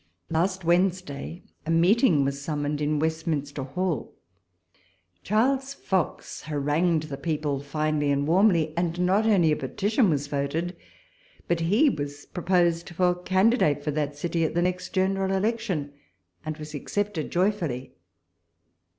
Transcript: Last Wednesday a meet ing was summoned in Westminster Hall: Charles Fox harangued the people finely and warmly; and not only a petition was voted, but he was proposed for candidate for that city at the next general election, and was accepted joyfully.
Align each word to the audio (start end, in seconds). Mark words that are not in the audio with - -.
Last 0.31 0.65
Wednesday 0.65 1.43
a 1.63 1.69
meet 1.69 2.01
ing 2.03 2.25
was 2.25 2.41
summoned 2.41 2.81
in 2.81 2.97
Westminster 2.97 3.61
Hall: 3.63 4.15
Charles 5.21 5.75
Fox 5.75 6.41
harangued 6.45 7.03
the 7.07 7.17
people 7.17 7.59
finely 7.59 8.09
and 8.09 8.27
warmly; 8.27 8.75
and 8.75 8.99
not 8.99 9.27
only 9.27 9.51
a 9.51 9.55
petition 9.55 10.09
was 10.09 10.25
voted, 10.25 10.75
but 11.47 11.59
he 11.59 11.87
was 11.87 12.25
proposed 12.25 12.89
for 12.89 13.13
candidate 13.13 13.83
for 13.83 13.91
that 13.91 14.15
city 14.17 14.43
at 14.43 14.55
the 14.55 14.63
next 14.63 14.89
general 14.89 15.31
election, 15.33 15.93
and 16.43 16.57
was 16.57 16.73
accepted 16.73 17.29
joyfully. 17.29 17.93